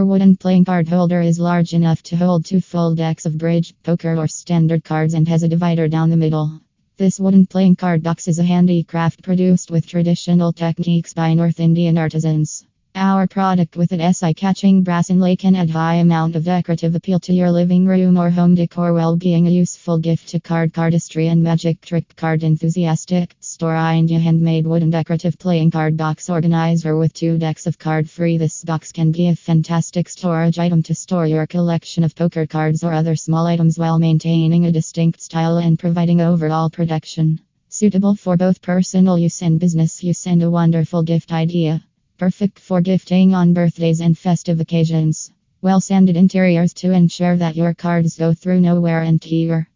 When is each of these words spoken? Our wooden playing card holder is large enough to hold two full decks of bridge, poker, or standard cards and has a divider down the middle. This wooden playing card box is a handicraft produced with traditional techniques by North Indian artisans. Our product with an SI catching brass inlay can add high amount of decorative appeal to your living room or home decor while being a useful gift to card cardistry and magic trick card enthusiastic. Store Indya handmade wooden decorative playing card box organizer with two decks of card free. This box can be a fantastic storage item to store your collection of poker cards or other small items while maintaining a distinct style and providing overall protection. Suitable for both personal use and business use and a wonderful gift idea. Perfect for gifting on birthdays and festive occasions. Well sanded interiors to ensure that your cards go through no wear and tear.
Our 0.00 0.06
wooden 0.06 0.38
playing 0.38 0.64
card 0.64 0.88
holder 0.88 1.20
is 1.20 1.38
large 1.38 1.74
enough 1.74 2.02
to 2.04 2.16
hold 2.16 2.46
two 2.46 2.62
full 2.62 2.94
decks 2.94 3.26
of 3.26 3.36
bridge, 3.36 3.74
poker, 3.82 4.16
or 4.16 4.26
standard 4.28 4.82
cards 4.82 5.12
and 5.12 5.28
has 5.28 5.42
a 5.42 5.48
divider 5.48 5.88
down 5.88 6.08
the 6.08 6.16
middle. 6.16 6.58
This 6.96 7.20
wooden 7.20 7.44
playing 7.44 7.76
card 7.76 8.02
box 8.02 8.26
is 8.26 8.38
a 8.38 8.42
handicraft 8.42 9.22
produced 9.22 9.70
with 9.70 9.86
traditional 9.86 10.54
techniques 10.54 11.12
by 11.12 11.34
North 11.34 11.60
Indian 11.60 11.98
artisans. 11.98 12.64
Our 12.96 13.28
product 13.28 13.76
with 13.76 13.92
an 13.92 14.12
SI 14.12 14.34
catching 14.34 14.82
brass 14.82 15.10
inlay 15.10 15.36
can 15.36 15.54
add 15.54 15.70
high 15.70 15.94
amount 15.94 16.34
of 16.34 16.44
decorative 16.44 16.96
appeal 16.96 17.20
to 17.20 17.32
your 17.32 17.52
living 17.52 17.86
room 17.86 18.18
or 18.18 18.30
home 18.30 18.56
decor 18.56 18.92
while 18.92 19.16
being 19.16 19.46
a 19.46 19.50
useful 19.50 19.98
gift 19.98 20.30
to 20.30 20.40
card 20.40 20.72
cardistry 20.72 21.30
and 21.30 21.40
magic 21.40 21.80
trick 21.82 22.16
card 22.16 22.42
enthusiastic. 22.42 23.36
Store 23.38 23.74
Indya 23.74 24.20
handmade 24.20 24.66
wooden 24.66 24.90
decorative 24.90 25.38
playing 25.38 25.70
card 25.70 25.96
box 25.96 26.28
organizer 26.28 26.96
with 26.96 27.12
two 27.14 27.38
decks 27.38 27.68
of 27.68 27.78
card 27.78 28.10
free. 28.10 28.38
This 28.38 28.64
box 28.64 28.90
can 28.90 29.12
be 29.12 29.28
a 29.28 29.36
fantastic 29.36 30.08
storage 30.08 30.58
item 30.58 30.82
to 30.82 30.94
store 30.94 31.26
your 31.26 31.46
collection 31.46 32.02
of 32.02 32.16
poker 32.16 32.44
cards 32.44 32.82
or 32.82 32.92
other 32.92 33.14
small 33.14 33.46
items 33.46 33.78
while 33.78 34.00
maintaining 34.00 34.66
a 34.66 34.72
distinct 34.72 35.20
style 35.20 35.58
and 35.58 35.78
providing 35.78 36.20
overall 36.20 36.68
protection. 36.70 37.40
Suitable 37.68 38.16
for 38.16 38.36
both 38.36 38.60
personal 38.60 39.16
use 39.16 39.42
and 39.42 39.60
business 39.60 40.02
use 40.02 40.26
and 40.26 40.42
a 40.42 40.50
wonderful 40.50 41.04
gift 41.04 41.32
idea. 41.32 41.84
Perfect 42.20 42.58
for 42.58 42.82
gifting 42.82 43.34
on 43.34 43.54
birthdays 43.54 44.00
and 44.00 44.18
festive 44.18 44.60
occasions. 44.60 45.32
Well 45.62 45.80
sanded 45.80 46.18
interiors 46.18 46.74
to 46.74 46.92
ensure 46.92 47.34
that 47.38 47.56
your 47.56 47.72
cards 47.72 48.18
go 48.18 48.34
through 48.34 48.60
no 48.60 48.78
wear 48.78 49.00
and 49.00 49.22
tear. 49.22 49.66